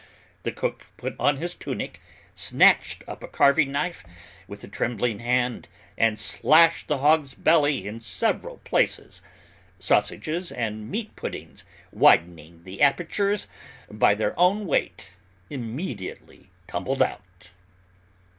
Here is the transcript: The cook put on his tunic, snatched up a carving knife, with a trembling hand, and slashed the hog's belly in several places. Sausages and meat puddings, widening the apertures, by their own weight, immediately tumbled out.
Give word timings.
The 0.41 0.51
cook 0.51 0.87
put 0.97 1.15
on 1.19 1.37
his 1.37 1.53
tunic, 1.53 2.01
snatched 2.33 3.03
up 3.07 3.21
a 3.23 3.27
carving 3.27 3.71
knife, 3.71 4.03
with 4.47 4.63
a 4.63 4.67
trembling 4.67 5.19
hand, 5.19 5.67
and 5.95 6.17
slashed 6.17 6.87
the 6.87 6.97
hog's 6.97 7.35
belly 7.35 7.85
in 7.87 7.99
several 7.99 8.57
places. 8.63 9.21
Sausages 9.77 10.51
and 10.51 10.89
meat 10.89 11.15
puddings, 11.15 11.63
widening 11.91 12.63
the 12.63 12.81
apertures, 12.81 13.45
by 13.91 14.15
their 14.15 14.33
own 14.39 14.65
weight, 14.65 15.17
immediately 15.51 16.49
tumbled 16.65 17.03
out. 17.03 17.51